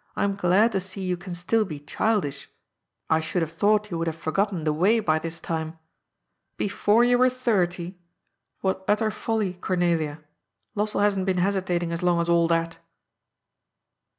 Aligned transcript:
"I 0.14 0.24
am 0.24 0.36
glad 0.36 0.72
to 0.72 0.78
see 0.80 1.00
you 1.00 1.16
can 1.16 1.34
still 1.34 1.64
be 1.64 1.80
childish. 1.80 2.50
I 3.08 3.20
should 3.20 3.40
have 3.40 3.50
thought 3.52 3.90
you 3.90 3.96
would 3.96 4.08
have 4.08 4.16
forgotten 4.16 4.64
the 4.64 4.74
way 4.74 5.00
by 5.00 5.18
this 5.18 5.40
time. 5.40 5.78
* 6.16 6.56
Before 6.58 7.02
you 7.02 7.16
were 7.16 7.30
thirty 7.30 7.86
I' 7.86 7.96
What 8.60 8.84
utter 8.86 9.10
folly, 9.10 9.54
Cornelia. 9.54 10.22
Lossell 10.76 11.00
hasn't 11.00 11.24
been 11.24 11.38
hesitating 11.38 11.92
as 11.92 12.02
long 12.02 12.20
as 12.20 12.28
all 12.28 12.46
that." 12.48 12.78